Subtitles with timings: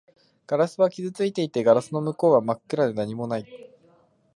[0.47, 3.45] ガラスは傷ついていて、ガラスの向こうは真っ暗で何もない